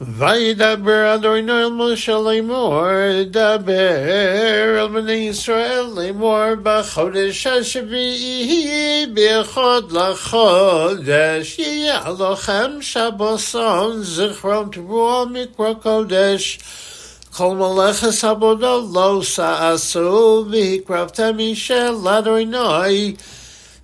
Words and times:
וידבר 0.00 1.14
אדוני 1.14 1.52
אל 1.52 1.70
משה 1.70 2.12
לאמור, 2.18 2.82
דבר 3.30 4.78
אל 4.78 4.88
בני 4.88 5.12
ישראל 5.12 5.84
לאמור, 5.96 6.38
בחודש 6.62 7.46
השביעי 7.46 9.06
באחד 9.14 9.82
לחודש, 9.90 11.58
יהיה 11.58 12.00
לכם 12.18 12.70
שבוסון, 12.80 14.02
זכרון 14.02 14.68
תבואה 14.72 15.24
מקרא 15.24 15.72
קודש. 15.82 16.58
כל 17.36 17.54
מלאכת 17.54 18.24
עבודה 18.24 18.74
לא 18.94 19.22
שעשו, 19.22 20.44
והקרבתם 20.50 21.38
אישה 21.38 21.90
לאדוני, 22.04 23.14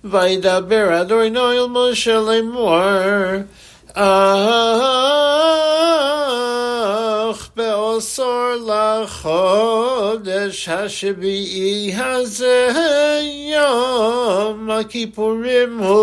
וידבר 0.03 1.01
אדוני 1.01 1.39
אל 1.39 1.67
משה 1.67 2.19
לאמור, 2.19 2.79
אך 3.93 5.18
osor 8.00 8.56
lachodesh 8.68 10.64
hashbi'i 10.70 11.92
hazeh 11.92 12.78
yom 13.52 14.66
kippurim 14.90 15.74
hu. 15.84 16.00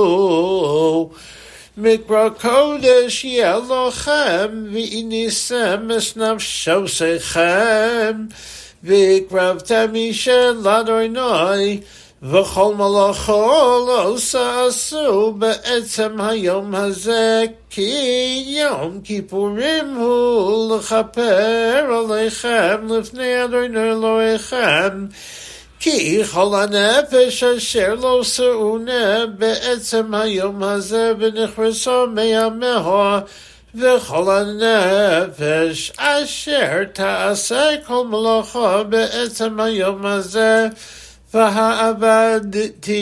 Mikra 1.76 2.28
kodesh 2.42 3.22
yelochem 3.38 4.54
v'inisem 4.74 5.84
es 5.98 6.10
nafshosechem 6.14 8.18
v'ikravtem 8.86 9.58
tamishen 9.68 10.56
ladonai 10.66 11.68
וכל 12.24 12.76
מלאכו 12.76 13.86
לא 13.88 14.16
שעשו 14.18 15.32
בעצם 15.32 16.22
היום 16.22 16.76
הזה, 16.76 17.44
כי 17.70 18.44
יום 18.48 19.02
כיפורים 19.04 19.96
הוא 19.96 20.76
לכפר 20.76 21.86
עליכם 22.00 22.88
לפני 22.90 23.44
אדוני 23.44 23.80
אלוהיכם. 23.80 25.06
כי 25.80 26.24
כל 26.24 26.56
הנפש 26.56 27.44
אשר 27.44 27.96
לא 27.96 28.24
שאונה 28.24 29.26
בעצם 29.38 30.14
היום 30.14 30.64
הזה 30.64 31.14
ונכרסו 31.20 32.08
מימיה 32.08 33.20
וכל 33.76 34.38
הנפש 34.38 35.92
אשר 35.98 36.84
תעשה 36.94 37.70
כל 37.88 38.08
מלאכה 38.08 38.84
בעצם 38.84 39.60
היום 39.60 40.06
הזה 40.06 40.68
והעבדתי 41.37 42.97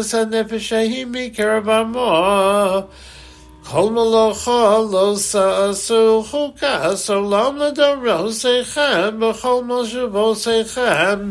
את 0.00 0.14
הנפש 0.14 0.72
ההיא 0.72 1.06
מקרב 1.10 1.68
עמו. 1.68 2.82
כל 3.70 3.90
מלאכה 3.90 4.78
לא 4.92 5.16
שעשו 5.16 6.24
חוקס 6.30 7.10
עולם 7.10 7.56
לדורותיכם 7.56 9.20
בכל 9.20 9.64
מושבותיכם. 9.64 11.30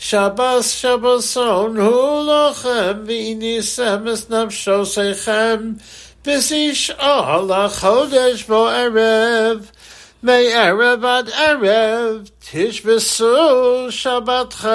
שבס 0.00 0.68
שבסון 0.70 1.76
הוא 1.76 2.32
לכם 2.32 2.94
והניסם 3.06 4.04
את 4.12 4.30
נפשותיכם 4.30 5.72
בששעה 6.26 7.38
לחודש 7.48 8.42
בו 8.42 8.68
ערב. 8.68 9.70
מערב 10.24 11.04
עד 11.04 11.30
ערב 11.30 12.28
תשבסו 12.52 13.86
שבתכם. 13.90 14.70